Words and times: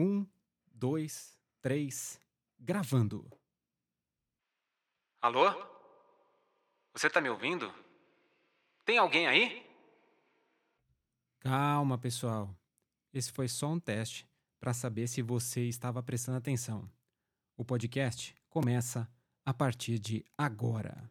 Um, 0.00 0.24
dois, 0.72 1.36
três, 1.60 2.20
gravando. 2.56 3.28
Alô? 5.20 5.50
Você 6.92 7.10
tá 7.10 7.20
me 7.20 7.28
ouvindo? 7.28 7.74
Tem 8.84 8.96
alguém 8.96 9.26
aí? 9.26 9.68
Calma, 11.40 11.98
pessoal. 11.98 12.56
Esse 13.12 13.32
foi 13.32 13.48
só 13.48 13.66
um 13.70 13.80
teste 13.80 14.24
para 14.60 14.72
saber 14.72 15.08
se 15.08 15.20
você 15.20 15.68
estava 15.68 16.00
prestando 16.00 16.38
atenção. 16.38 16.88
O 17.56 17.64
podcast 17.64 18.36
começa 18.48 19.10
a 19.44 19.52
partir 19.52 19.98
de 19.98 20.24
agora. 20.38 21.10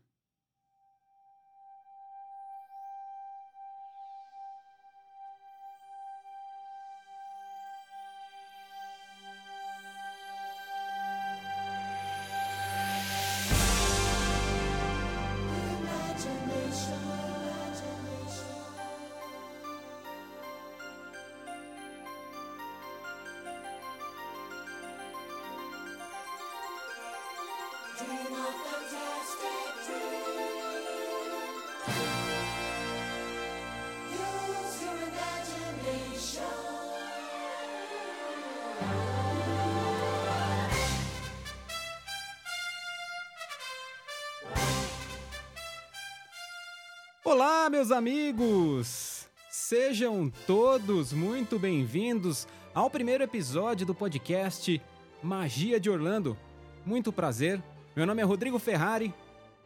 Olá, 47.30 47.70
meus 47.70 47.92
amigos! 47.92 49.28
Sejam 49.50 50.32
todos 50.48 51.12
muito 51.12 51.60
bem-vindos 51.60 52.48
ao 52.74 52.90
primeiro 52.90 53.22
episódio 53.22 53.86
do 53.86 53.94
podcast 53.94 54.82
Magia 55.22 55.78
de 55.78 55.90
Orlando. 55.90 56.38
Muito 56.86 57.12
prazer, 57.12 57.62
meu 57.94 58.06
nome 58.06 58.22
é 58.22 58.24
Rodrigo 58.24 58.58
Ferrari, 58.58 59.14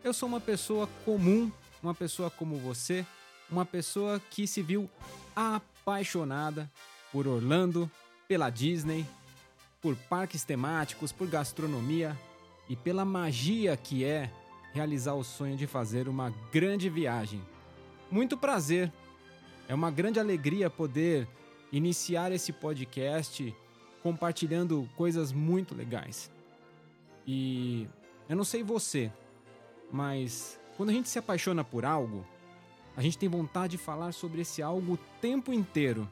eu 0.03 0.12
sou 0.12 0.28
uma 0.28 0.40
pessoa 0.40 0.90
comum, 1.06 1.52
uma 1.84 1.94
pessoa 1.94 2.31
como 2.31 2.58
você, 2.58 3.06
uma 3.48 3.64
pessoa 3.64 4.20
que 4.31 4.48
se 4.48 4.64
viu 4.64 4.90
apaixonada 5.36 6.68
por 7.12 7.28
Orlando, 7.28 7.90
pela 8.28 8.50
Disney, 8.50 9.06
por 9.80 9.96
parques 10.09 10.44
temáticos, 10.44 11.12
por 11.12 11.28
gastronomia 11.28 12.18
e 12.68 12.75
pela 12.75 13.06
magia 13.06 13.78
que 13.78 14.03
é 14.03 14.31
realizar 14.74 15.14
o 15.14 15.24
sonho 15.24 15.56
de 15.56 15.68
fazer 15.68 16.08
uma 16.08 16.34
grande 16.52 16.90
viagem. 16.90 17.42
Muito 18.10 18.38
prazer! 18.38 18.92
É 19.68 19.76
uma 19.76 19.92
grande 19.92 20.20
alegria 20.20 20.70
poder 20.70 21.28
iniciar 21.72 22.32
esse 22.32 22.52
podcast 22.52 23.56
compartilhando 24.04 24.90
coisas 24.96 25.32
muito 25.32 25.74
legais. 25.74 26.30
E 27.26 27.88
eu 28.28 28.36
não 28.36 28.44
sei 28.44 28.64
você, 28.64 29.12
mas 29.92 30.60
quando 30.76 30.90
a 30.90 30.94
gente 30.94 31.08
se 31.08 31.20
apaixona 31.20 31.64
por 31.64 31.86
algo, 31.86 32.26
a 32.96 33.02
gente 33.02 33.18
tem 33.18 33.30
vontade 33.30 33.72
de 33.72 33.78
falar 33.78 34.12
sobre 34.12 34.42
esse 34.42 34.62
algo 34.62 34.94
o 34.94 35.00
tempo 35.22 35.54
inteiro. 35.54 36.10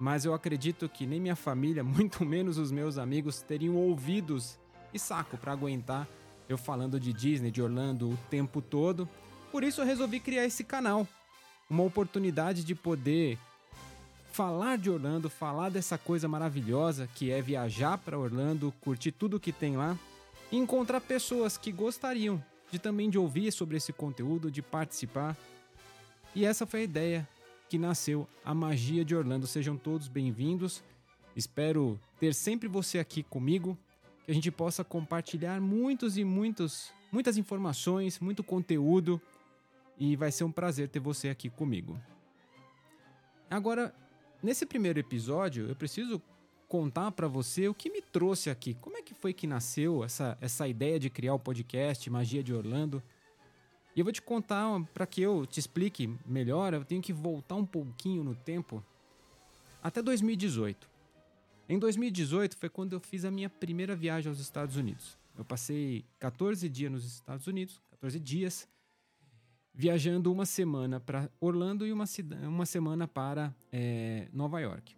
Mas 0.00 0.24
eu 0.24 0.32
acredito 0.32 0.88
que 0.88 1.06
nem 1.06 1.20
minha 1.20 1.36
família, 1.36 1.82
muito 1.84 2.24
menos 2.24 2.56
os 2.56 2.70
meus 2.70 2.96
amigos, 2.98 3.42
teriam 3.42 3.76
ouvidos 3.76 4.58
e 4.94 4.98
saco 4.98 5.36
para 5.36 5.52
aguentar 5.52 6.08
eu 6.48 6.56
falando 6.56 6.98
de 6.98 7.12
Disney, 7.12 7.50
de 7.50 7.60
Orlando 7.60 8.10
o 8.10 8.18
tempo 8.30 8.62
todo. 8.62 9.08
Por 9.52 9.62
isso 9.62 9.80
eu 9.80 9.86
resolvi 9.86 10.18
criar 10.20 10.44
esse 10.44 10.64
canal. 10.64 11.06
Uma 11.68 11.82
oportunidade 11.82 12.64
de 12.64 12.74
poder 12.74 13.38
falar 14.32 14.78
de 14.78 14.88
Orlando, 14.88 15.28
falar 15.28 15.68
dessa 15.68 15.98
coisa 15.98 16.28
maravilhosa 16.28 17.08
que 17.14 17.30
é 17.30 17.42
viajar 17.42 17.98
para 17.98 18.18
Orlando, 18.18 18.72
curtir 18.80 19.12
tudo 19.12 19.40
que 19.40 19.52
tem 19.52 19.76
lá 19.76 19.98
e 20.50 20.56
encontrar 20.56 21.00
pessoas 21.00 21.58
que 21.58 21.72
gostariam 21.72 22.42
de 22.70 22.78
também 22.78 23.10
de 23.10 23.18
ouvir 23.18 23.50
sobre 23.52 23.76
esse 23.76 23.92
conteúdo, 23.92 24.50
de 24.50 24.62
participar. 24.62 25.36
E 26.34 26.44
essa 26.44 26.66
foi 26.66 26.80
a 26.80 26.84
ideia 26.84 27.28
que 27.68 27.78
nasceu 27.78 28.26
a 28.44 28.54
magia 28.54 29.04
de 29.04 29.14
Orlando. 29.14 29.46
Sejam 29.46 29.76
todos 29.76 30.08
bem-vindos. 30.08 30.82
Espero 31.34 31.98
ter 32.18 32.34
sempre 32.34 32.68
você 32.68 32.98
aqui 32.98 33.22
comigo, 33.22 33.76
que 34.28 34.32
a 34.32 34.34
gente 34.34 34.50
possa 34.50 34.84
compartilhar 34.84 35.58
muitos 35.58 36.18
e 36.18 36.22
muitos 36.22 36.92
muitas 37.10 37.38
informações, 37.38 38.20
muito 38.20 38.44
conteúdo 38.44 39.18
e 39.98 40.16
vai 40.16 40.30
ser 40.30 40.44
um 40.44 40.52
prazer 40.52 40.90
ter 40.90 41.00
você 41.00 41.30
aqui 41.30 41.48
comigo. 41.48 41.98
Agora, 43.48 43.94
nesse 44.42 44.66
primeiro 44.66 44.98
episódio, 44.98 45.66
eu 45.66 45.74
preciso 45.74 46.20
contar 46.68 47.10
para 47.12 47.26
você 47.26 47.68
o 47.68 47.74
que 47.74 47.88
me 47.88 48.02
trouxe 48.02 48.50
aqui. 48.50 48.74
Como 48.74 48.98
é 48.98 49.02
que 49.02 49.14
foi 49.14 49.32
que 49.32 49.46
nasceu 49.46 50.04
essa, 50.04 50.36
essa 50.42 50.68
ideia 50.68 51.00
de 51.00 51.08
criar 51.08 51.32
o 51.32 51.38
podcast 51.38 52.10
Magia 52.10 52.42
de 52.42 52.52
Orlando? 52.52 53.02
E 53.96 54.00
eu 54.00 54.04
vou 54.04 54.12
te 54.12 54.20
contar, 54.20 54.78
para 54.92 55.06
que 55.06 55.22
eu 55.22 55.46
te 55.46 55.58
explique 55.58 56.14
melhor, 56.26 56.74
eu 56.74 56.84
tenho 56.84 57.00
que 57.00 57.14
voltar 57.14 57.54
um 57.54 57.64
pouquinho 57.64 58.22
no 58.22 58.34
tempo 58.34 58.84
até 59.82 60.02
2018. 60.02 60.97
Em 61.68 61.78
2018 61.78 62.56
foi 62.56 62.70
quando 62.70 62.94
eu 62.94 63.00
fiz 63.00 63.26
a 63.26 63.30
minha 63.30 63.50
primeira 63.50 63.94
viagem 63.94 64.30
aos 64.30 64.40
Estados 64.40 64.76
Unidos. 64.76 65.18
Eu 65.36 65.44
passei 65.44 66.02
14 66.18 66.66
dias 66.66 66.90
nos 66.90 67.04
Estados 67.04 67.46
Unidos, 67.46 67.78
14 67.90 68.18
dias, 68.18 68.66
viajando 69.74 70.32
uma 70.32 70.46
semana 70.46 70.98
para 70.98 71.30
Orlando 71.38 71.86
e 71.86 71.92
uma, 71.92 72.06
uma 72.44 72.64
semana 72.64 73.06
para 73.06 73.54
é, 73.70 74.28
Nova 74.32 74.58
York. 74.60 74.96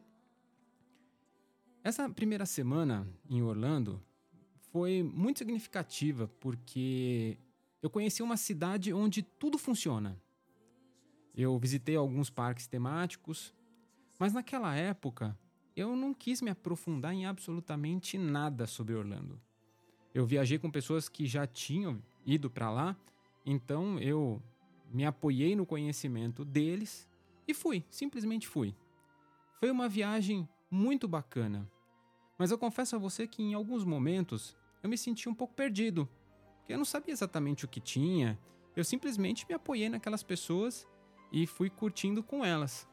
Essa 1.82 2.08
primeira 2.08 2.46
semana 2.46 3.04
em 3.28 3.42
Orlando 3.42 4.00
foi 4.70 5.02
muito 5.02 5.38
significativa 5.38 6.28
porque 6.38 7.36
eu 7.82 7.90
conheci 7.90 8.22
uma 8.22 8.36
cidade 8.36 8.92
onde 8.92 9.22
tudo 9.22 9.58
funciona. 9.58 10.16
Eu 11.34 11.58
visitei 11.58 11.96
alguns 11.96 12.30
parques 12.30 12.68
temáticos, 12.68 13.52
mas 14.20 14.32
naquela 14.32 14.76
época 14.76 15.36
eu 15.76 15.94
não 15.94 16.12
quis 16.12 16.42
me 16.42 16.50
aprofundar 16.50 17.12
em 17.12 17.26
absolutamente 17.26 18.18
nada 18.18 18.66
sobre 18.66 18.94
Orlando. 18.94 19.40
Eu 20.12 20.26
viajei 20.26 20.58
com 20.58 20.70
pessoas 20.70 21.08
que 21.08 21.26
já 21.26 21.46
tinham 21.46 22.02
ido 22.26 22.50
para 22.50 22.70
lá, 22.70 22.96
então 23.46 23.98
eu 23.98 24.42
me 24.92 25.04
apoiei 25.04 25.54
no 25.54 25.64
conhecimento 25.64 26.44
deles 26.44 27.08
e 27.46 27.54
fui, 27.54 27.84
simplesmente 27.88 28.48
fui. 28.48 28.74
Foi 29.58 29.70
uma 29.70 29.88
viagem 29.88 30.48
muito 30.70 31.06
bacana, 31.06 31.70
mas 32.38 32.50
eu 32.50 32.58
confesso 32.58 32.96
a 32.96 32.98
você 32.98 33.26
que 33.26 33.42
em 33.42 33.54
alguns 33.54 33.84
momentos 33.84 34.56
eu 34.82 34.88
me 34.88 34.96
senti 34.98 35.28
um 35.28 35.34
pouco 35.34 35.54
perdido, 35.54 36.08
porque 36.58 36.72
eu 36.72 36.78
não 36.78 36.84
sabia 36.84 37.12
exatamente 37.12 37.64
o 37.64 37.68
que 37.68 37.80
tinha, 37.80 38.38
eu 38.74 38.84
simplesmente 38.84 39.46
me 39.48 39.54
apoiei 39.54 39.88
naquelas 39.88 40.22
pessoas 40.22 40.88
e 41.32 41.46
fui 41.46 41.68
curtindo 41.68 42.22
com 42.22 42.44
elas. 42.44 42.88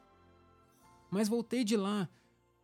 Mas 1.10 1.28
voltei 1.28 1.64
de 1.64 1.76
lá 1.76 2.08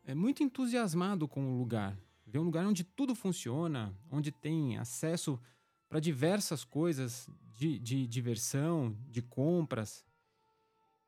é, 0.05 0.15
muito 0.15 0.43
entusiasmado 0.43 1.27
com 1.27 1.55
o 1.55 1.59
lugar. 1.59 1.99
Ver 2.27 2.39
um 2.39 2.45
lugar 2.45 2.67
onde 2.67 2.85
tudo 2.85 3.15
funciona, 3.15 3.95
onde 4.11 4.31
tem 4.31 4.77
acesso 4.79 5.41
para 5.89 6.01
diversas 6.01 6.65
coisas 6.65 7.29
de, 7.57 7.79
de 7.79 8.07
diversão, 8.07 8.97
de 9.09 9.23
compras. 9.23 10.05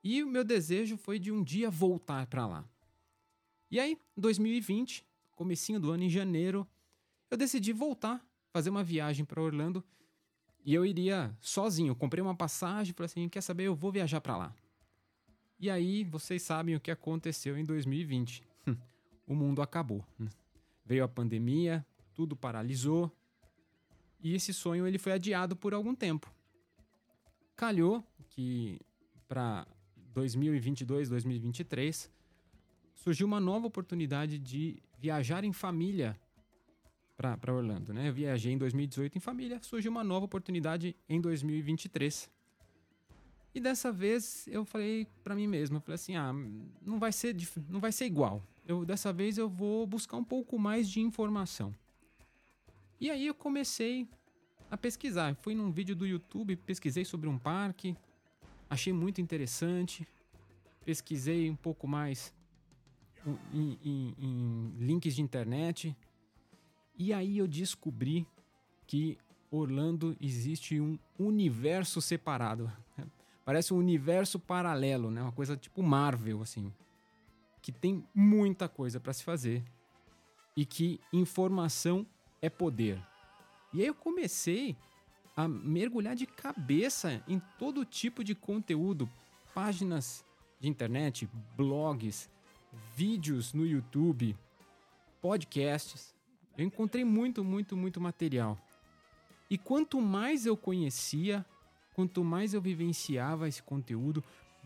E 0.02 0.22
o 0.22 0.28
meu 0.28 0.44
desejo 0.44 0.96
foi 0.96 1.18
de 1.18 1.32
um 1.32 1.42
dia 1.42 1.70
voltar 1.70 2.26
para 2.26 2.46
lá. 2.46 2.64
E 3.70 3.80
aí, 3.80 3.98
2020, 4.16 5.04
comecinho 5.34 5.80
do 5.80 5.90
ano 5.90 6.04
em 6.04 6.10
janeiro, 6.10 6.66
eu 7.30 7.36
decidi 7.36 7.72
voltar, 7.72 8.24
fazer 8.52 8.70
uma 8.70 8.84
viagem 8.84 9.24
para 9.24 9.42
Orlando. 9.42 9.84
E 10.64 10.72
eu 10.72 10.84
iria 10.86 11.36
sozinho. 11.40 11.94
Comprei 11.94 12.22
uma 12.22 12.34
passagem, 12.34 12.94
falei 12.94 13.06
assim, 13.06 13.28
quer 13.28 13.40
saber, 13.40 13.64
eu 13.64 13.74
vou 13.74 13.90
viajar 13.90 14.20
para 14.20 14.36
lá. 14.36 14.54
E 15.58 15.68
aí, 15.70 16.04
vocês 16.04 16.42
sabem 16.42 16.76
o 16.76 16.80
que 16.80 16.90
aconteceu 16.90 17.58
em 17.58 17.64
2020. 17.64 18.44
O 19.26 19.34
mundo 19.34 19.60
acabou. 19.60 20.04
Veio 20.84 21.04
a 21.04 21.08
pandemia, 21.08 21.84
tudo 22.14 22.36
paralisou. 22.36 23.10
E 24.20 24.34
esse 24.34 24.54
sonho 24.54 24.86
ele 24.86 24.98
foi 24.98 25.12
adiado 25.12 25.56
por 25.56 25.74
algum 25.74 25.94
tempo. 25.94 26.32
Calhou 27.54 28.04
que 28.30 28.80
para 29.28 29.66
2022, 30.14 31.08
2023 31.08 32.10
surgiu 32.94 33.26
uma 33.26 33.40
nova 33.40 33.66
oportunidade 33.66 34.38
de 34.38 34.82
viajar 34.98 35.44
em 35.44 35.52
família 35.52 36.18
para 37.16 37.54
Orlando, 37.54 37.94
né? 37.94 38.08
Eu 38.08 38.12
viajei 38.12 38.52
em 38.52 38.58
2018 38.58 39.16
em 39.16 39.20
família, 39.20 39.58
surgiu 39.62 39.90
uma 39.90 40.04
nova 40.04 40.26
oportunidade 40.26 40.94
em 41.08 41.20
2023. 41.20 42.30
E 43.54 43.60
dessa 43.60 43.90
vez 43.90 44.46
eu 44.48 44.64
falei 44.64 45.06
para 45.24 45.34
mim 45.34 45.46
mesmo, 45.46 45.78
eu 45.78 45.80
falei 45.80 45.94
assim, 45.94 46.14
ah, 46.14 46.32
não 46.82 46.98
vai 46.98 47.12
ser 47.12 47.34
não 47.68 47.80
vai 47.80 47.90
ser 47.90 48.04
igual. 48.04 48.42
Eu 48.66 48.84
dessa 48.84 49.12
vez 49.12 49.38
eu 49.38 49.48
vou 49.48 49.86
buscar 49.86 50.16
um 50.16 50.24
pouco 50.24 50.58
mais 50.58 50.88
de 50.88 51.00
informação. 51.00 51.74
E 53.00 53.10
aí 53.10 53.26
eu 53.26 53.34
comecei 53.34 54.08
a 54.70 54.76
pesquisar. 54.76 55.34
Fui 55.42 55.54
num 55.54 55.70
vídeo 55.70 55.94
do 55.94 56.06
YouTube, 56.06 56.56
pesquisei 56.56 57.04
sobre 57.04 57.28
um 57.28 57.38
parque, 57.38 57.96
achei 58.68 58.92
muito 58.92 59.20
interessante. 59.20 60.06
Pesquisei 60.84 61.50
um 61.50 61.56
pouco 61.56 61.86
mais 61.88 62.32
em, 63.52 63.78
em- 63.84 64.14
em 64.18 64.72
links 64.78 65.14
de 65.14 65.22
internet. 65.22 65.96
E 66.96 67.12
aí 67.12 67.38
eu 67.38 67.46
descobri 67.46 68.26
que 68.86 69.18
Orlando 69.50 70.16
existe 70.20 70.80
um 70.80 70.98
universo 71.18 72.00
separado. 72.00 72.70
Parece 73.44 73.72
um 73.74 73.78
universo 73.78 74.38
paralelo, 74.40 75.10
né? 75.10 75.22
Uma 75.22 75.32
coisa 75.32 75.56
tipo 75.56 75.82
Marvel, 75.82 76.40
assim. 76.42 76.72
Que 77.66 77.72
tem 77.72 78.06
muita 78.14 78.68
coisa 78.68 79.00
para 79.00 79.12
se 79.12 79.24
fazer. 79.24 79.60
E 80.56 80.64
que 80.64 81.00
informação 81.12 82.06
é 82.40 82.48
poder. 82.48 83.02
E 83.74 83.80
aí 83.80 83.88
eu 83.88 83.94
comecei 83.94 84.76
a 85.36 85.48
mergulhar 85.48 86.14
de 86.14 86.26
cabeça 86.26 87.20
em 87.26 87.42
todo 87.58 87.84
tipo 87.84 88.22
de 88.22 88.36
conteúdo, 88.36 89.10
páginas 89.52 90.24
de 90.60 90.68
internet, 90.68 91.28
blogs, 91.56 92.30
vídeos 92.94 93.52
no 93.52 93.66
YouTube, 93.66 94.36
podcasts. 95.20 96.14
Eu 96.56 96.64
encontrei 96.64 97.04
muito, 97.04 97.42
muito, 97.42 97.76
muito 97.76 98.00
material. 98.00 98.56
E 99.50 99.58
quanto 99.58 100.00
mais 100.00 100.46
eu 100.46 100.56
conhecia, 100.56 101.44
quanto 101.96 102.22
mais 102.22 102.54
eu 102.54 102.60
vivenciava 102.60 103.48
esse 103.48 103.60
conteúdo, 103.60 104.22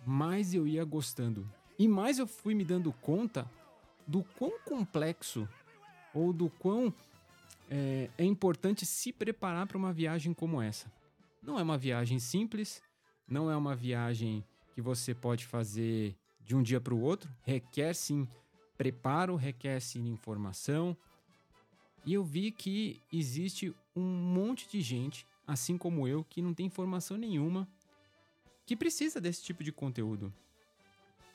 mais 0.06 0.52
eu 0.52 0.66
ia 0.66 0.84
gostando. 0.84 1.50
E 1.80 1.88
mais 1.88 2.18
eu 2.18 2.26
fui 2.26 2.54
me 2.54 2.62
dando 2.62 2.92
conta 2.92 3.50
do 4.06 4.22
quão 4.22 4.60
complexo 4.66 5.48
ou 6.12 6.30
do 6.30 6.50
quão 6.50 6.92
é, 7.70 8.10
é 8.18 8.24
importante 8.26 8.84
se 8.84 9.10
preparar 9.14 9.66
para 9.66 9.78
uma 9.78 9.90
viagem 9.90 10.34
como 10.34 10.60
essa. 10.60 10.92
Não 11.42 11.58
é 11.58 11.62
uma 11.62 11.78
viagem 11.78 12.18
simples, 12.18 12.82
não 13.26 13.50
é 13.50 13.56
uma 13.56 13.74
viagem 13.74 14.44
que 14.74 14.82
você 14.82 15.14
pode 15.14 15.46
fazer 15.46 16.14
de 16.44 16.54
um 16.54 16.62
dia 16.62 16.82
para 16.82 16.92
o 16.92 17.00
outro, 17.00 17.34
requer 17.44 17.94
sim 17.94 18.28
preparo, 18.76 19.34
requer 19.34 19.80
sim 19.80 20.06
informação. 20.06 20.94
E 22.04 22.12
eu 22.12 22.22
vi 22.22 22.50
que 22.50 23.00
existe 23.10 23.74
um 23.96 24.04
monte 24.04 24.68
de 24.68 24.82
gente, 24.82 25.26
assim 25.46 25.78
como 25.78 26.06
eu, 26.06 26.24
que 26.24 26.42
não 26.42 26.52
tem 26.52 26.66
informação 26.66 27.16
nenhuma, 27.16 27.66
que 28.66 28.76
precisa 28.76 29.18
desse 29.18 29.42
tipo 29.42 29.64
de 29.64 29.72
conteúdo. 29.72 30.30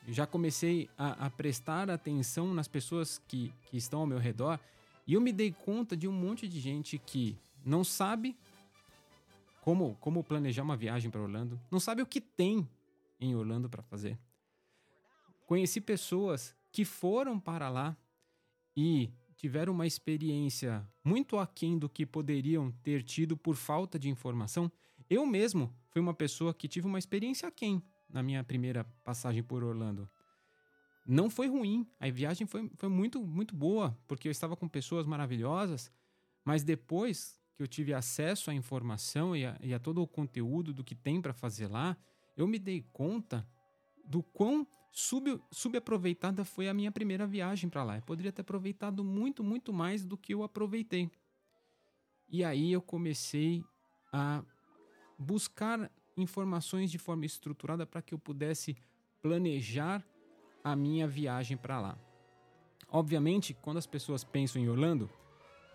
Já 0.08 0.26
comecei 0.26 0.88
a, 0.96 1.26
a 1.26 1.30
prestar 1.30 1.90
atenção 1.90 2.54
nas 2.54 2.68
pessoas 2.68 3.18
que, 3.26 3.52
que 3.68 3.76
estão 3.76 4.00
ao 4.00 4.06
meu 4.06 4.18
redor 4.18 4.60
e 5.06 5.14
eu 5.14 5.20
me 5.20 5.32
dei 5.32 5.52
conta 5.52 5.96
de 5.96 6.06
um 6.06 6.12
monte 6.12 6.48
de 6.48 6.60
gente 6.60 6.98
que 6.98 7.36
não 7.64 7.82
sabe 7.82 8.36
como, 9.60 9.96
como 10.00 10.22
planejar 10.22 10.62
uma 10.62 10.76
viagem 10.76 11.10
para 11.10 11.20
Orlando, 11.20 11.60
não 11.70 11.80
sabe 11.80 12.02
o 12.02 12.06
que 12.06 12.20
tem 12.20 12.68
em 13.20 13.34
Orlando 13.34 13.68
para 13.68 13.82
fazer. 13.82 14.16
Conheci 15.44 15.80
pessoas 15.80 16.54
que 16.70 16.84
foram 16.84 17.38
para 17.38 17.68
lá 17.68 17.96
e 18.76 19.10
tiveram 19.36 19.72
uma 19.72 19.86
experiência 19.86 20.86
muito 21.02 21.38
aquém 21.38 21.78
do 21.78 21.88
que 21.88 22.06
poderiam 22.06 22.70
ter 22.82 23.02
tido 23.02 23.36
por 23.36 23.56
falta 23.56 23.98
de 23.98 24.08
informação. 24.08 24.70
Eu 25.10 25.26
mesmo 25.26 25.72
fui 25.88 26.00
uma 26.00 26.14
pessoa 26.14 26.54
que 26.54 26.68
tive 26.68 26.86
uma 26.86 26.98
experiência 26.98 27.48
aquém 27.48 27.82
na 28.08 28.22
minha 28.22 28.42
primeira 28.44 28.84
passagem 29.04 29.42
por 29.42 29.62
Orlando. 29.64 30.08
Não 31.06 31.30
foi 31.30 31.48
ruim, 31.48 31.86
a 32.00 32.10
viagem 32.10 32.46
foi, 32.46 32.70
foi 32.74 32.88
muito, 32.88 33.24
muito 33.24 33.54
boa, 33.54 33.96
porque 34.08 34.26
eu 34.26 34.32
estava 34.32 34.56
com 34.56 34.68
pessoas 34.68 35.06
maravilhosas, 35.06 35.90
mas 36.44 36.64
depois 36.64 37.40
que 37.54 37.62
eu 37.62 37.66
tive 37.66 37.94
acesso 37.94 38.50
à 38.50 38.54
informação 38.54 39.34
e 39.34 39.46
a, 39.46 39.56
e 39.62 39.72
a 39.72 39.78
todo 39.78 40.02
o 40.02 40.06
conteúdo 40.06 40.74
do 40.74 40.84
que 40.84 40.94
tem 40.94 41.22
para 41.22 41.32
fazer 41.32 41.68
lá, 41.68 41.96
eu 42.36 42.46
me 42.46 42.58
dei 42.58 42.82
conta 42.92 43.46
do 44.04 44.22
quão 44.22 44.66
sub, 44.92 45.40
subaproveitada 45.50 46.44
foi 46.44 46.68
a 46.68 46.74
minha 46.74 46.92
primeira 46.92 47.26
viagem 47.26 47.70
para 47.70 47.84
lá. 47.84 47.96
Eu 47.96 48.02
poderia 48.02 48.32
ter 48.32 48.42
aproveitado 48.42 49.04
muito, 49.04 49.42
muito 49.42 49.72
mais 49.72 50.04
do 50.04 50.16
que 50.16 50.34
eu 50.34 50.42
aproveitei. 50.42 51.10
E 52.28 52.42
aí 52.42 52.72
eu 52.72 52.82
comecei 52.82 53.64
a 54.12 54.44
buscar 55.18 55.90
informações 56.16 56.90
de 56.90 56.98
forma 56.98 57.26
estruturada 57.26 57.86
para 57.86 58.02
que 58.02 58.14
eu 58.14 58.18
pudesse 58.18 58.76
planejar 59.20 60.04
a 60.62 60.74
minha 60.74 61.06
viagem 61.06 61.56
para 61.56 61.80
lá. 61.80 61.98
Obviamente, 62.88 63.54
quando 63.54 63.78
as 63.78 63.86
pessoas 63.86 64.24
pensam 64.24 64.60
em 64.60 64.68
Orlando, 64.68 65.10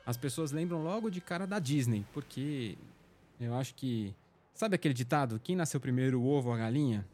as 0.06 0.18
pessoas 0.18 0.52
lembram 0.52 0.84
logo 0.84 1.10
de 1.10 1.22
cara 1.22 1.46
da 1.46 1.60
Disney, 1.60 2.06
porque 2.14 2.78
eu 3.40 3.54
acho 3.54 3.76
que. 3.76 4.16
Sabe 4.54 4.76
aquele 4.76 4.94
ditado? 4.94 5.40
Quem 5.44 5.56
nasceu 5.56 5.80
primeiro, 5.80 6.20
o 6.20 6.28
ovo 6.28 6.50
ou 6.50 6.56
a 6.56 6.58
galinha? 6.58 7.08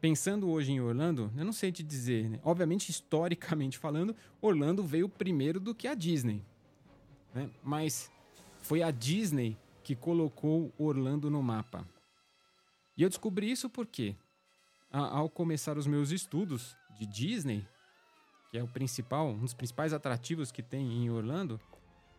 Pensando 0.00 0.48
hoje 0.48 0.72
em 0.72 0.80
Orlando, 0.80 1.30
eu 1.36 1.44
não 1.44 1.52
sei 1.52 1.70
te 1.70 1.82
dizer, 1.82 2.28
né? 2.28 2.40
Obviamente, 2.42 2.88
historicamente 2.88 3.76
falando, 3.78 4.14
Orlando 4.40 4.82
veio 4.82 5.08
primeiro 5.08 5.60
do 5.60 5.74
que 5.74 5.86
a 5.86 5.94
Disney. 5.94 6.42
né? 7.34 7.50
Mas 7.62 8.10
foi 8.62 8.82
a 8.82 8.90
Disney 8.90 9.56
que 9.82 9.94
colocou 9.94 10.72
Orlando 10.78 11.30
no 11.30 11.42
mapa. 11.42 11.86
E 13.00 13.02
eu 13.02 13.08
descobri 13.08 13.50
isso 13.50 13.70
porque, 13.70 14.14
a- 14.92 15.16
ao 15.16 15.30
começar 15.30 15.78
os 15.78 15.86
meus 15.86 16.10
estudos 16.10 16.76
de 16.98 17.06
Disney, 17.06 17.66
que 18.50 18.58
é 18.58 18.62
o 18.62 18.68
principal, 18.68 19.28
um 19.30 19.38
dos 19.38 19.54
principais 19.54 19.94
atrativos 19.94 20.52
que 20.52 20.62
tem 20.62 20.86
em 21.04 21.08
Orlando, 21.08 21.58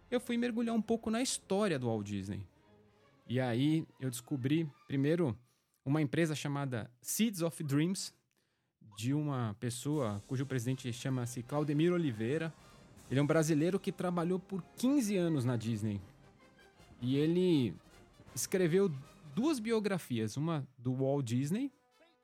eu 0.10 0.20
fui 0.20 0.38
mergulhar 0.38 0.74
um 0.74 0.82
pouco 0.82 1.12
na 1.12 1.22
história 1.22 1.78
do 1.78 1.86
Walt 1.86 2.08
Disney. 2.08 2.48
E 3.28 3.40
aí 3.40 3.86
eu 4.00 4.10
descobri, 4.10 4.68
primeiro, 4.88 5.38
uma 5.86 6.02
empresa 6.02 6.34
chamada 6.34 6.90
Seeds 7.00 7.44
of 7.44 7.62
Dreams, 7.64 8.12
de 8.98 9.14
uma 9.14 9.56
pessoa 9.60 10.20
cujo 10.26 10.48
presidente 10.48 10.92
chama-se 10.92 11.44
Claudemir 11.44 11.94
Oliveira. 11.94 12.52
Ele 13.08 13.20
é 13.20 13.24
um 13.24 13.28
brasileiro 13.28 13.80
que 13.80 13.92
trabalhou 13.92 14.40
por 14.40 14.64
15 14.78 15.16
anos 15.16 15.46
na 15.46 15.56
Disney. 15.56 16.02
E 17.00 17.18
ele 17.18 17.76
escreveu 18.34 18.92
duas 19.34 19.60
biografias, 19.60 20.38
uma 20.38 20.68
do 20.78 20.94
Walt 20.94 21.26
Disney 21.26 21.72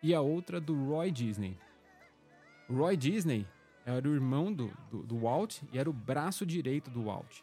e 0.01 0.13
a 0.13 0.21
outra 0.21 0.59
do 0.59 0.75
Roy 0.85 1.11
Disney. 1.11 1.57
O 2.69 2.75
Roy 2.75 2.97
Disney 2.97 3.47
era 3.85 4.07
o 4.07 4.13
irmão 4.13 4.51
do, 4.51 4.71
do, 4.91 5.03
do 5.03 5.19
Walt 5.19 5.61
e 5.71 5.79
era 5.79 5.89
o 5.89 5.93
braço 5.93 6.45
direito 6.45 6.89
do 6.89 7.05
Walt. 7.05 7.41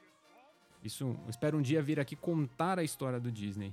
Isso, 0.83 1.16
espero 1.28 1.56
um 1.56 1.62
dia 1.62 1.83
vir 1.83 1.99
aqui 1.99 2.14
contar 2.14 2.78
a 2.78 2.85
história 2.85 3.18
do 3.18 3.33
Disney. 3.33 3.73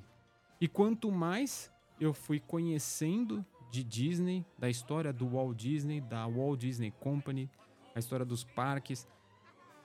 E 0.60 0.68
quanto 0.68 1.12
mais 1.12 1.70
eu 2.00 2.14
fui 2.14 2.40
conhecendo 2.40 3.46
de 3.70 3.84
Disney, 3.84 4.46
da 4.58 4.70
história 4.70 5.12
do 5.12 5.28
Walt 5.28 5.58
Disney, 5.58 6.00
da 6.00 6.26
Walt 6.26 6.60
Disney 6.60 6.92
Company, 6.92 7.50
a 7.94 8.00
história 8.00 8.26
dos 8.26 8.44
parques, 8.44 9.08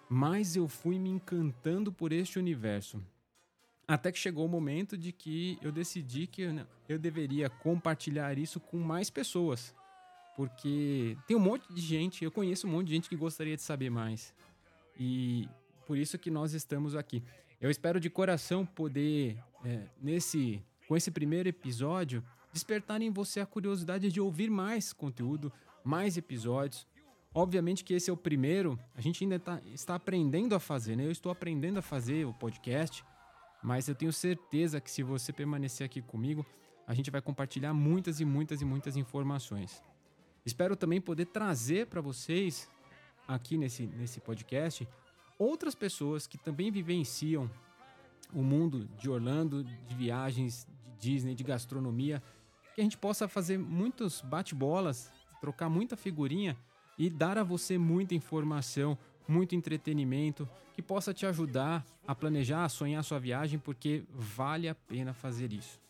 mais 0.09 0.55
eu 0.55 0.69
fui 0.69 0.99
me 0.99 1.11
encantando 1.11 1.93
por 1.93 2.13
este 2.13 2.39
universo. 2.39 3.03
Até 3.89 4.11
que 4.11 4.19
chegou 4.19 4.45
o 4.45 4.49
momento 4.49 4.97
de 4.97 5.13
que 5.13 5.59
eu 5.63 5.71
decidi 5.71 6.27
que 6.27 6.43
eu- 6.43 6.67
eu 6.89 6.99
deveria 6.99 7.49
compartilhar 7.49 8.37
isso 8.37 8.59
com 8.59 8.79
mais 8.79 9.11
pessoas. 9.11 9.75
Porque 10.37 11.17
tem 11.27 11.37
um 11.37 11.41
monte 11.41 11.73
de 11.73 11.81
gente, 11.81 12.25
eu 12.25 12.31
conheço 12.31 12.67
um 12.67 12.71
monte 12.71 12.89
de 12.89 12.95
gente 12.95 13.09
que 13.09 13.17
gostaria 13.17 13.57
de 13.57 13.63
saber 13.63 13.89
mais. 13.91 14.35
E 14.99 15.49
por 15.87 15.97
isso 15.97 16.19
que 16.19 16.31
nós 16.31 16.53
estamos 16.53 16.95
aqui. 16.95 17.23
Eu 17.61 17.71
espero 17.71 17.99
de 17.99 18.11
coração 18.11 18.67
poder, 18.67 19.39
é, 19.65 19.87
nesse, 20.03 20.63
com 20.89 20.97
esse 20.97 21.11
primeiro 21.11 21.49
episódio, 21.49 22.23
despertar 22.53 23.01
em 23.01 23.11
você 23.11 23.41
a 23.41 23.47
curiosidade 23.47 24.11
de 24.11 24.21
ouvir 24.21 24.51
mais 24.51 24.93
conteúdo, 24.93 25.51
mais 25.85 26.17
episódios. 26.19 26.87
Obviamente 27.33 27.85
que 27.85 27.95
esse 27.95 28.11
é 28.11 28.13
o 28.13 28.17
primeiro, 28.17 28.79
a 28.95 29.01
gente 29.01 29.23
ainda 29.25 29.39
tá, 29.39 29.61
está 29.73 29.95
aprendendo 29.95 30.55
a 30.55 30.61
fazer, 30.61 30.97
né? 30.97 31.05
Eu 31.07 31.11
estou 31.13 31.31
aprendendo 31.31 31.79
a 31.79 31.83
fazer 31.83 32.27
o 32.27 32.35
podcast, 32.35 33.05
mas 33.63 33.89
eu 33.89 33.95
tenho 33.95 34.13
certeza 34.13 34.81
que 34.81 34.91
se 34.91 35.03
você 35.03 35.33
permanecer 35.33 35.85
aqui 35.85 36.01
comigo, 36.01 36.45
a 36.87 36.95
gente 36.95 37.11
vai 37.11 37.21
compartilhar 37.21 37.75
muitas 37.75 38.21
e 38.21 38.25
muitas 38.25 38.61
e 38.61 38.65
muitas 38.65 38.97
informações. 38.97 39.83
Espero 40.45 40.77
também 40.77 41.01
poder 41.01 41.27
trazer 41.27 41.87
para 41.87 42.01
vocês, 42.01 42.71
aqui 43.27 43.59
nesse, 43.59 43.87
nesse 43.87 44.21
podcast, 44.21 44.87
outras 45.39 45.75
pessoas 45.75 46.27
que 46.27 46.39
também 46.39 46.71
vivenciam 46.71 47.51
o 48.33 48.43
mundo 48.43 48.89
de 48.97 49.11
Orlando, 49.11 49.65
de 49.65 49.95
viagens, 49.95 50.67
de 50.85 51.11
Disney, 51.11 51.35
de 51.35 51.43
gastronomia, 51.43 52.23
que 52.75 52.81
a 52.81 52.85
gente 52.85 52.97
possa 52.97 53.27
fazer 53.27 53.59
muitos 53.59 54.21
bate-bolas, 54.21 55.11
trocar 55.41 55.69
muita 55.69 55.97
figurinha 55.97 56.57
e 56.99 57.11
dar 57.11 57.39
a 57.39 57.43
você 57.43 57.77
muita 57.77 58.15
informação, 58.15 58.97
muito 59.29 59.55
entretenimento, 59.55 60.49
que 60.75 60.83
possa 60.83 61.13
te 61.15 61.27
ajudar 61.27 61.85
a 62.07 62.15
planejar, 62.15 62.65
a 62.65 62.69
sonhar 62.69 63.03
sua 63.03 63.19
viagem, 63.19 63.59
porque 63.59 64.05
vale 64.11 64.69
a 64.69 64.75
pena 64.75 65.13
fazer 65.13 65.53
isso. 65.53 65.81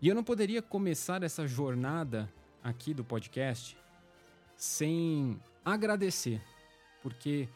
E 0.00 0.08
eu 0.08 0.14
não 0.14 0.24
poderia 0.24 0.62
começar 0.62 1.22
essa 1.22 1.46
jornada 1.46 2.32
aqui 2.62 2.94
do 2.94 3.04
podcast 3.04 3.76
sem 4.56 5.38
agradecer. 5.64 6.42
porque 7.02 7.48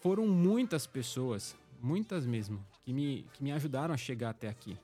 foram 0.00 0.26
muitas 0.26 0.86
pessoas, 0.86 1.56
muitas 1.80 2.26
mesmo, 2.26 2.64
que 2.84 2.92
me, 2.92 3.24
que 3.32 3.42
me 3.42 3.52
ajudaram 3.52 3.94
a 3.94 3.96
chegar 3.96 4.30
até 4.30 4.48
aqui. 4.48 4.76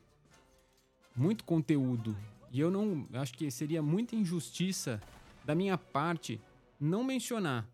Muito 1.14 1.44
conteúdo. 1.44 2.16
E 2.52 2.60
eu 2.60 2.70
não. 2.70 3.06
Acho 3.12 3.34
que 3.34 3.50
seria 3.50 3.82
muita 3.82 4.14
injustiça 4.14 5.00
da 5.44 5.54
minha 5.54 5.76
parte 5.76 6.40
não 6.80 7.02
mencionar 7.02 7.66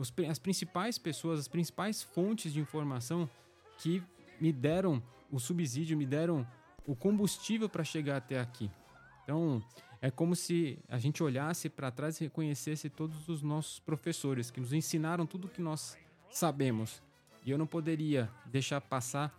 os 0.00 0.12
as 0.26 0.38
principais 0.38 0.96
pessoas, 0.96 1.38
as 1.38 1.48
principais 1.48 2.02
fontes 2.02 2.54
de 2.54 2.60
informação 2.60 3.28
que 3.76 4.02
me 4.40 4.50
deram 4.50 5.02
o 5.30 5.38
subsídio, 5.38 5.96
me 5.96 6.06
deram 6.06 6.46
o 6.86 6.96
combustível 6.96 7.68
para 7.68 7.84
chegar 7.84 8.16
até 8.16 8.40
aqui. 8.40 8.70
Então, 9.22 9.62
é 10.00 10.10
como 10.10 10.34
se 10.34 10.78
a 10.88 10.98
gente 10.98 11.22
olhasse 11.22 11.68
para 11.68 11.90
trás 11.90 12.18
e 12.18 12.24
reconhecesse 12.24 12.88
todos 12.88 13.28
os 13.28 13.42
nossos 13.42 13.78
professores 13.78 14.50
que 14.50 14.58
nos 14.58 14.72
ensinaram 14.72 15.26
tudo 15.26 15.48
que 15.48 15.60
nós 15.60 15.98
sabemos. 16.30 17.02
E 17.44 17.50
eu 17.50 17.58
não 17.58 17.66
poderia 17.66 18.30
deixar 18.46 18.80
passar 18.80 19.38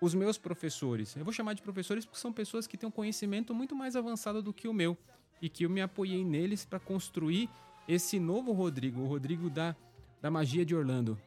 os 0.00 0.14
meus 0.14 0.38
professores. 0.38 1.14
Eu 1.16 1.24
vou 1.24 1.34
chamar 1.34 1.52
de 1.52 1.60
professores 1.60 2.06
porque 2.06 2.18
são 2.18 2.32
pessoas 2.32 2.66
que 2.66 2.78
têm 2.78 2.88
um 2.88 2.92
conhecimento 2.92 3.54
muito 3.54 3.76
mais 3.76 3.94
avançado 3.94 4.42
do 4.42 4.54
que 4.54 4.66
o 4.66 4.72
meu 4.72 4.96
e 5.42 5.50
que 5.50 5.66
eu 5.66 5.70
me 5.70 5.82
apoiei 5.82 6.24
neles 6.24 6.64
para 6.64 6.80
construir 6.80 7.50
esse 7.86 8.18
novo 8.18 8.52
Rodrigo, 8.52 9.02
o 9.02 9.06
Rodrigo 9.06 9.50
da, 9.50 9.76
da 10.20 10.30
Magia 10.30 10.64
de 10.64 10.74
Orlando. 10.74 11.18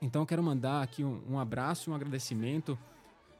Então 0.00 0.26
quero 0.26 0.42
mandar 0.42 0.82
aqui 0.82 1.04
um, 1.04 1.22
um 1.28 1.38
abraço, 1.38 1.90
um 1.90 1.94
agradecimento 1.94 2.78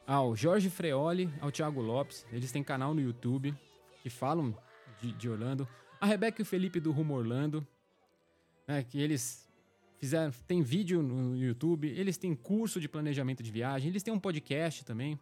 ao 0.06 0.34
Jorge 0.36 0.70
Freoli, 0.70 1.32
ao 1.40 1.50
Thiago 1.50 1.80
Lopes. 1.80 2.26
Eles 2.32 2.52
têm 2.52 2.62
canal 2.62 2.94
no 2.94 3.00
YouTube 3.00 3.54
que 4.02 4.10
falam 4.10 4.56
de, 5.00 5.12
de 5.12 5.28
Orlando. 5.28 5.66
A 6.00 6.06
Rebeca 6.06 6.40
e 6.40 6.44
o 6.44 6.46
Felipe 6.46 6.80
do 6.80 6.90
Rumo 6.90 7.14
Orlando, 7.14 7.66
né, 8.66 8.82
que 8.82 9.00
eles 9.00 9.48
fizeram, 9.98 10.32
tem 10.46 10.62
vídeo 10.62 11.02
no 11.02 11.36
YouTube, 11.36 11.88
eles 11.88 12.16
têm 12.16 12.34
curso 12.34 12.80
de 12.80 12.88
planejamento 12.88 13.42
de 13.42 13.50
viagem, 13.50 13.88
eles 13.88 14.02
têm 14.02 14.12
um 14.12 14.18
podcast 14.18 14.84
também. 14.84 15.18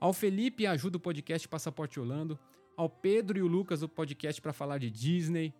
Ao 0.00 0.12
Felipe 0.12 0.66
ajuda 0.66 0.96
o 0.96 1.00
podcast 1.00 1.48
Passaporte 1.48 2.00
Orlando, 2.00 2.38
ao 2.76 2.88
Pedro 2.88 3.38
e 3.38 3.42
o 3.42 3.46
Lucas 3.46 3.80
do 3.80 3.88
podcast 3.88 4.40
para 4.40 4.52
falar 4.52 4.78
de 4.78 4.90
Disney, 4.90 5.52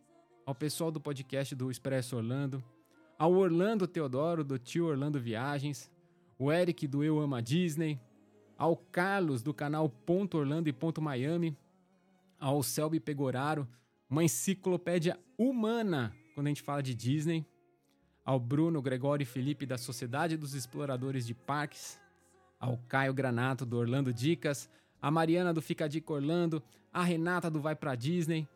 ao 0.47 0.55
pessoal 0.55 0.91
do 0.91 1.01
podcast 1.01 1.55
do 1.55 1.71
Expresso 1.71 2.17
Orlando, 2.17 2.63
ao 3.19 3.33
Orlando 3.35 3.87
Teodoro 3.89 4.45
do 4.45 4.59
Tio 4.59 4.87
Orlando 4.87 5.19
Viagens, 5.19 5.91
o 6.39 6.53
Eric 6.53 6.87
do 6.87 7.03
Eu 7.03 7.19
Ama 7.19 7.43
Disney, 7.43 8.01
ao 8.57 8.77
Carlos 8.77 9.43
do 9.43 9.53
canal 9.53 9.89
Ponto 9.89 10.39
Orlando 10.39 10.69
e 10.69 10.73
Ponto 10.73 11.03
Miami, 11.03 11.57
ao 12.39 12.63
Selby 12.63 13.01
Pegoraro, 13.01 13.67
uma 14.09 14.23
enciclopédia 14.23 15.19
humana 15.37 16.15
quando 16.35 16.47
a 16.47 16.51
gente 16.51 16.63
fala 16.63 16.81
de 16.81 16.95
Disney, 16.95 17.45
ao 18.25 18.39
Bruno, 18.39 18.81
Gregório 18.81 19.25
e 19.25 19.27
Felipe 19.27 19.67
da 19.67 19.77
Sociedade 19.77 20.37
dos 20.37 20.55
Exploradores 20.55 21.27
de 21.27 21.35
Parques, 21.35 22.01
ao 22.61 22.79
Caio 22.89 23.13
Granato 23.13 23.67
do 23.67 23.77
Orlando 23.77 24.13
Dicas, 24.13 24.71
a 25.03 25.11
Mariana 25.11 25.53
do 25.53 25.61
Fica 25.61 25.89
Dica 25.89 26.13
Orlando, 26.13 26.63
a 26.93 27.03
Renata 27.03 27.51
do 27.51 27.61
Vai 27.61 27.75
Pra 27.75 27.97
Disney, 27.97 28.47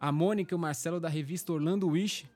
a 0.00 0.10
Mônica 0.10 0.54
e 0.54 0.56
o 0.56 0.58
Marcelo 0.58 0.98
da 0.98 1.08
revista 1.10 1.52
Orlando 1.52 1.88
Wish, 1.88 2.26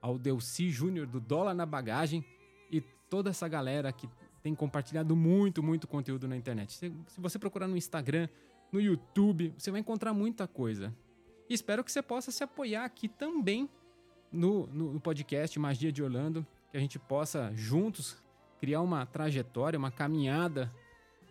ao 0.00 0.18
Delci 0.18 0.70
Júnior 0.70 1.06
do 1.06 1.20
Dólar 1.20 1.54
na 1.54 1.66
Bagagem 1.66 2.24
e 2.70 2.80
toda 2.80 3.30
essa 3.30 3.46
galera 3.48 3.92
que 3.92 4.08
tem 4.42 4.54
compartilhado 4.54 5.14
muito, 5.14 5.62
muito 5.62 5.86
conteúdo 5.86 6.26
na 6.26 6.36
internet. 6.36 6.72
Se, 6.72 6.92
você 7.18 7.38
procurar 7.38 7.68
no 7.68 7.76
Instagram, 7.76 8.28
no 8.72 8.80
YouTube, 8.80 9.54
você 9.56 9.70
vai 9.70 9.80
encontrar 9.80 10.14
muita 10.14 10.46
coisa. 10.46 10.94
E 11.48 11.54
espero 11.54 11.84
que 11.84 11.92
você 11.92 12.00
possa 12.00 12.30
se 12.30 12.42
apoiar 12.42 12.84
aqui 12.84 13.08
também 13.08 13.68
no, 14.32 14.66
no, 14.68 14.92
no 14.94 15.00
podcast 15.00 15.58
Magia 15.58 15.92
de 15.92 16.02
Orlando, 16.02 16.46
que 16.70 16.76
a 16.76 16.80
gente 16.80 16.98
possa 16.98 17.52
juntos 17.54 18.22
criar 18.58 18.80
uma 18.80 19.04
trajetória, 19.04 19.78
uma 19.78 19.90
caminhada 19.90 20.72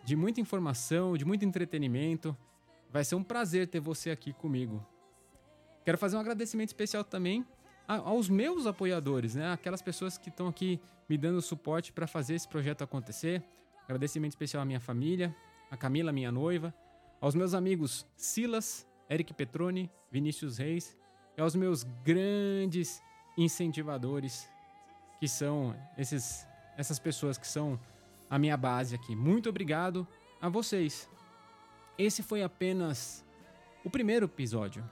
de 0.04 0.14
muita 0.14 0.40
informação, 0.40 1.16
de 1.16 1.24
muito 1.24 1.44
entretenimento. 1.44 2.36
Vai 2.92 3.04
ser 3.04 3.14
um 3.14 3.22
prazer 3.22 3.68
ter 3.68 3.80
você 3.80 4.10
aqui 4.10 4.32
comigo. 4.32 4.84
Quero 5.84 5.96
fazer 5.96 6.16
um 6.16 6.20
agradecimento 6.20 6.68
especial 6.68 7.02
também 7.02 7.44
aos 7.98 8.28
meus 8.28 8.66
apoiadores, 8.66 9.34
né? 9.34 9.52
Aquelas 9.52 9.82
pessoas 9.82 10.16
que 10.16 10.28
estão 10.28 10.46
aqui 10.46 10.80
me 11.08 11.18
dando 11.18 11.42
suporte 11.42 11.92
para 11.92 12.06
fazer 12.06 12.34
esse 12.34 12.46
projeto 12.46 12.82
acontecer. 12.82 13.42
Agradecimento 13.84 14.32
especial 14.32 14.62
à 14.62 14.64
minha 14.64 14.78
família, 14.78 15.34
a 15.70 15.76
Camila, 15.76 16.12
minha 16.12 16.30
noiva, 16.30 16.72
aos 17.20 17.34
meus 17.34 17.52
amigos 17.52 18.06
Silas, 18.16 18.86
Eric 19.08 19.34
Petroni, 19.34 19.90
Vinícius 20.10 20.58
Reis 20.58 20.96
e 21.36 21.40
aos 21.40 21.56
meus 21.56 21.82
grandes 22.04 23.02
incentivadores, 23.36 24.48
que 25.18 25.26
são 25.26 25.74
esses, 25.98 26.46
essas 26.76 26.98
pessoas 27.00 27.36
que 27.36 27.46
são 27.46 27.78
a 28.28 28.38
minha 28.38 28.56
base 28.56 28.94
aqui. 28.94 29.16
Muito 29.16 29.48
obrigado 29.48 30.06
a 30.40 30.48
vocês. 30.48 31.08
Esse 31.98 32.22
foi 32.22 32.44
apenas 32.44 33.24
o 33.84 33.90
primeiro 33.90 34.26
episódio. 34.26 34.88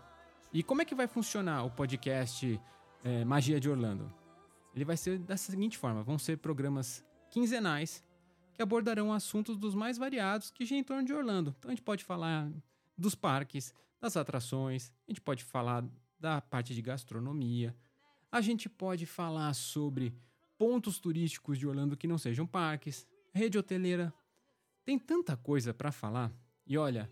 E 0.52 0.62
como 0.62 0.82
é 0.82 0.84
que 0.84 0.94
vai 0.94 1.06
funcionar 1.06 1.64
o 1.64 1.70
podcast 1.70 2.60
eh, 3.04 3.24
Magia 3.24 3.60
de 3.60 3.68
Orlando? 3.68 4.12
Ele 4.74 4.84
vai 4.84 4.96
ser 4.96 5.18
da 5.18 5.36
seguinte 5.36 5.76
forma: 5.76 6.02
vão 6.02 6.18
ser 6.18 6.38
programas 6.38 7.04
quinzenais 7.30 8.02
que 8.54 8.62
abordarão 8.62 9.12
assuntos 9.12 9.56
dos 9.56 9.74
mais 9.74 9.98
variados 9.98 10.50
que 10.50 10.64
giram 10.64 10.80
em 10.80 10.84
torno 10.84 11.04
de 11.04 11.12
Orlando. 11.12 11.54
Então 11.58 11.70
a 11.70 11.72
gente 11.72 11.82
pode 11.82 12.04
falar 12.04 12.50
dos 12.96 13.14
parques, 13.14 13.72
das 14.00 14.16
atrações, 14.16 14.92
a 15.06 15.10
gente 15.10 15.20
pode 15.20 15.44
falar 15.44 15.84
da 16.18 16.40
parte 16.40 16.74
de 16.74 16.82
gastronomia, 16.82 17.74
a 18.30 18.40
gente 18.40 18.68
pode 18.68 19.06
falar 19.06 19.54
sobre 19.54 20.12
pontos 20.58 20.98
turísticos 20.98 21.58
de 21.58 21.66
Orlando 21.66 21.96
que 21.96 22.08
não 22.08 22.18
sejam 22.18 22.46
parques, 22.46 23.06
rede 23.32 23.56
hoteleira. 23.56 24.12
Tem 24.84 24.98
tanta 24.98 25.36
coisa 25.36 25.72
para 25.72 25.92
falar. 25.92 26.32
E 26.66 26.76
olha, 26.76 27.08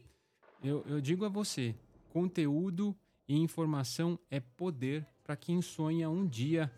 eu, 0.62 0.84
eu 0.86 1.00
digo 1.00 1.24
a 1.24 1.28
você: 1.28 1.74
conteúdo 2.10 2.96
e 3.28 3.36
informação 3.36 4.18
é 4.30 4.40
poder 4.40 5.06
para 5.24 5.36
quem 5.36 5.60
sonha 5.60 6.08
um 6.08 6.26
dia 6.26 6.70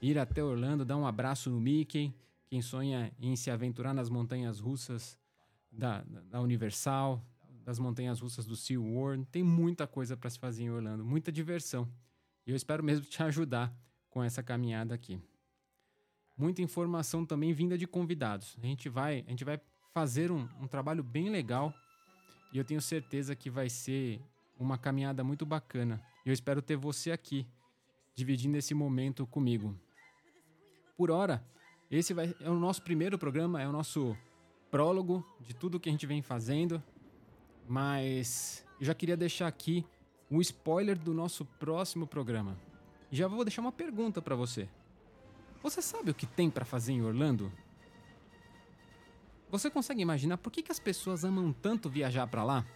ir 0.00 0.18
até 0.18 0.42
Orlando, 0.44 0.84
dar 0.84 0.96
um 0.96 1.06
abraço 1.06 1.48
no 1.48 1.60
Mickey, 1.60 2.14
quem 2.46 2.60
sonha 2.60 3.12
em 3.18 3.34
se 3.36 3.50
aventurar 3.50 3.94
nas 3.94 4.10
montanhas 4.10 4.60
russas 4.60 5.18
da, 5.72 6.02
da 6.30 6.40
Universal, 6.40 7.24
das 7.64 7.78
montanhas 7.78 8.20
russas 8.20 8.44
do 8.44 8.54
SeaWorld. 8.54 9.24
Tem 9.26 9.42
muita 9.42 9.86
coisa 9.86 10.16
para 10.16 10.28
se 10.28 10.38
fazer 10.38 10.64
em 10.64 10.70
Orlando, 10.70 11.04
muita 11.04 11.32
diversão. 11.32 11.88
E 12.46 12.50
eu 12.50 12.56
espero 12.56 12.84
mesmo 12.84 13.06
te 13.06 13.22
ajudar 13.22 13.74
com 14.10 14.22
essa 14.22 14.42
caminhada 14.42 14.94
aqui. 14.94 15.18
Muita 16.36 16.60
informação 16.60 17.24
também 17.24 17.52
vinda 17.52 17.78
de 17.78 17.86
convidados. 17.86 18.56
A 18.62 18.66
gente 18.66 18.88
vai, 18.88 19.24
a 19.26 19.30
gente 19.30 19.44
vai 19.44 19.58
fazer 19.92 20.30
um, 20.30 20.48
um 20.60 20.66
trabalho 20.66 21.02
bem 21.02 21.30
legal 21.30 21.72
e 22.52 22.58
eu 22.58 22.64
tenho 22.64 22.80
certeza 22.80 23.34
que 23.34 23.48
vai 23.48 23.70
ser 23.70 24.20
uma 24.58 24.78
caminhada 24.78 25.24
muito 25.24 25.44
bacana. 25.44 26.02
E 26.24 26.28
eu 26.28 26.32
espero 26.32 26.62
ter 26.62 26.76
você 26.76 27.10
aqui 27.10 27.46
dividindo 28.14 28.56
esse 28.56 28.74
momento 28.74 29.26
comigo. 29.26 29.78
Por 30.96 31.10
hora, 31.10 31.44
esse 31.90 32.14
vai, 32.14 32.34
é 32.40 32.48
o 32.48 32.54
nosso 32.54 32.82
primeiro 32.82 33.18
programa, 33.18 33.60
é 33.60 33.68
o 33.68 33.72
nosso 33.72 34.16
prólogo 34.70 35.26
de 35.40 35.54
tudo 35.54 35.80
que 35.80 35.88
a 35.88 35.92
gente 35.92 36.06
vem 36.06 36.22
fazendo. 36.22 36.82
Mas 37.68 38.64
eu 38.80 38.86
já 38.86 38.94
queria 38.94 39.16
deixar 39.16 39.46
aqui 39.46 39.84
um 40.30 40.40
spoiler 40.40 40.98
do 40.98 41.12
nosso 41.12 41.44
próximo 41.44 42.06
programa. 42.06 42.56
E 43.10 43.16
já 43.16 43.28
vou 43.28 43.44
deixar 43.44 43.62
uma 43.62 43.72
pergunta 43.72 44.22
para 44.22 44.34
você. 44.34 44.68
Você 45.62 45.80
sabe 45.80 46.10
o 46.10 46.14
que 46.14 46.26
tem 46.26 46.50
para 46.50 46.64
fazer 46.64 46.92
em 46.92 47.02
Orlando? 47.02 47.52
Você 49.50 49.70
consegue 49.70 50.02
imaginar 50.02 50.36
por 50.38 50.50
que, 50.50 50.62
que 50.62 50.72
as 50.72 50.80
pessoas 50.80 51.24
amam 51.24 51.52
tanto 51.52 51.88
viajar 51.88 52.26
para 52.26 52.44
lá? 52.44 52.66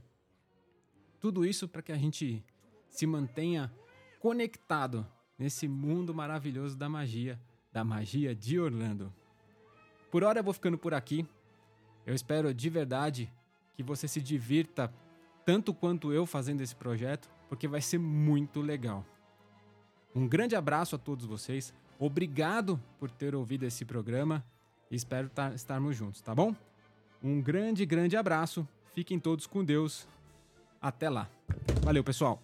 Tudo 1.20 1.44
isso 1.44 1.68
para 1.68 1.82
que 1.82 1.92
a 1.92 1.98
gente 1.98 2.42
se 2.90 3.06
mantenha 3.06 3.72
conectado 4.18 5.06
nesse 5.38 5.66
mundo 5.66 6.14
maravilhoso 6.14 6.76
da 6.76 6.88
magia, 6.88 7.40
da 7.72 7.82
magia 7.82 8.34
de 8.34 8.60
Orlando. 8.60 9.12
Por 10.10 10.22
hora 10.22 10.40
eu 10.40 10.44
vou 10.44 10.52
ficando 10.52 10.76
por 10.76 10.92
aqui. 10.92 11.26
Eu 12.04 12.14
espero 12.14 12.52
de 12.52 12.68
verdade 12.68 13.32
que 13.74 13.82
você 13.82 14.06
se 14.06 14.20
divirta 14.20 14.92
tanto 15.46 15.72
quanto 15.72 16.12
eu 16.12 16.26
fazendo 16.26 16.60
esse 16.60 16.76
projeto, 16.76 17.30
porque 17.48 17.66
vai 17.66 17.80
ser 17.80 17.98
muito 17.98 18.60
legal. 18.60 19.06
Um 20.14 20.28
grande 20.28 20.54
abraço 20.54 20.96
a 20.96 20.98
todos 20.98 21.24
vocês. 21.24 21.72
Obrigado 21.98 22.78
por 22.98 23.10
ter 23.10 23.34
ouvido 23.34 23.64
esse 23.64 23.84
programa 23.84 24.44
espero 24.90 25.28
tá- 25.28 25.54
estarmos 25.54 25.96
juntos, 25.96 26.20
tá 26.20 26.34
bom? 26.34 26.54
Um 27.22 27.40
grande, 27.40 27.86
grande 27.86 28.16
abraço. 28.16 28.66
Fiquem 28.92 29.18
todos 29.18 29.46
com 29.46 29.64
Deus. 29.64 30.08
Até 30.80 31.08
lá. 31.08 31.28
Valeu, 31.82 32.02
pessoal. 32.02 32.42